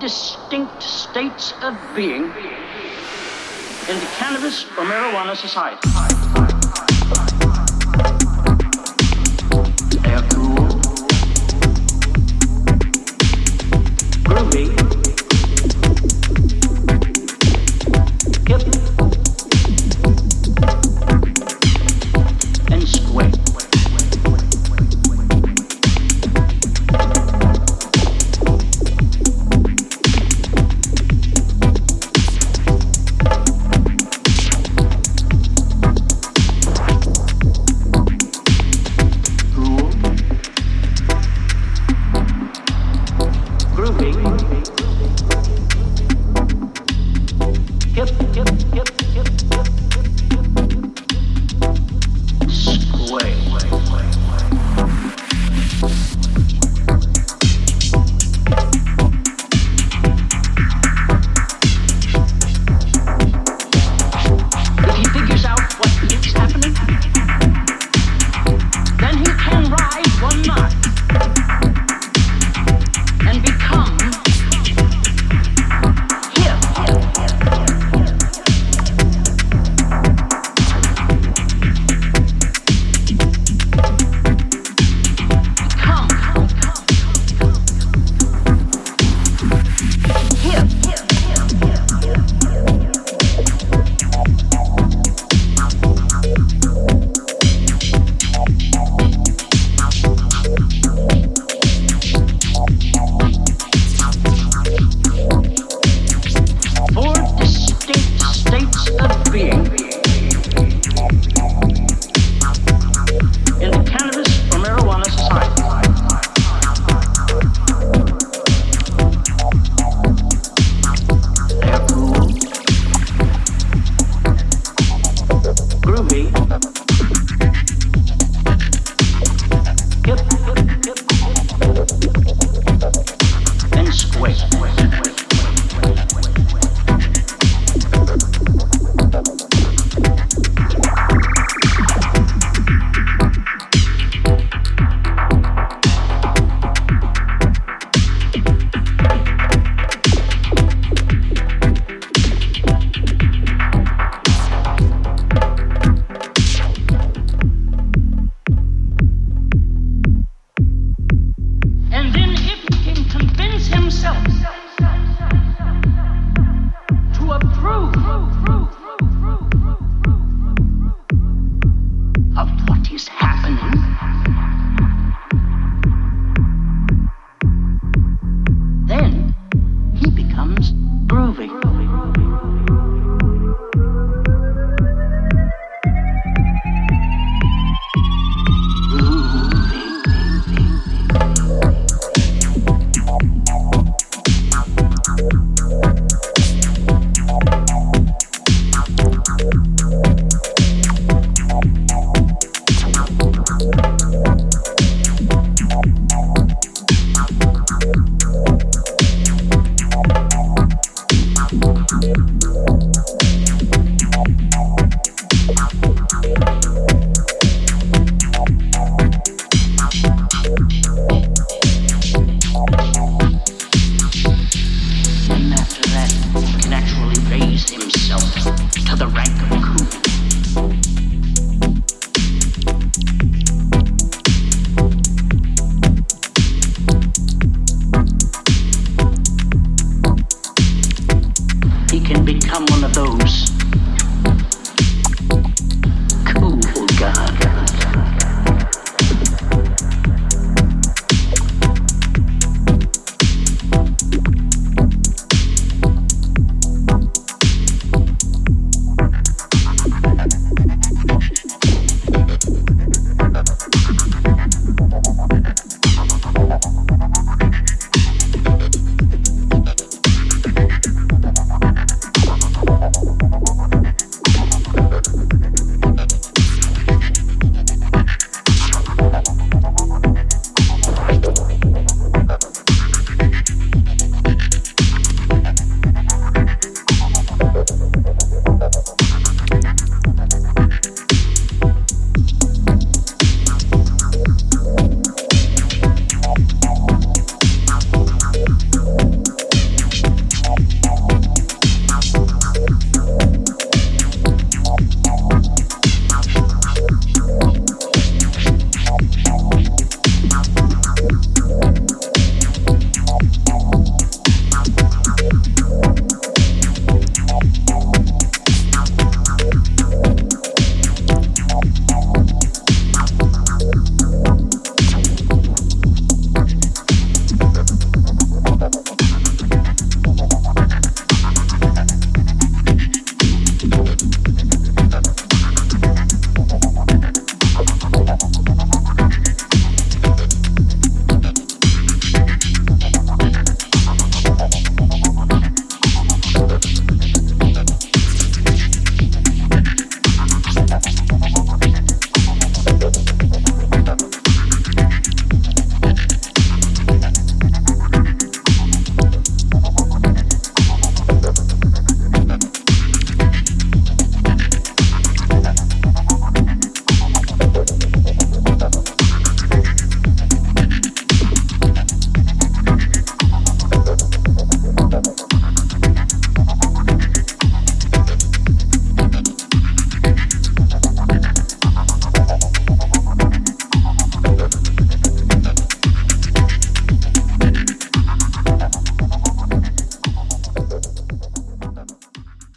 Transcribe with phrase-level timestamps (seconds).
[0.00, 2.30] distinct states of being in
[4.00, 6.17] the cannabis or marijuana society.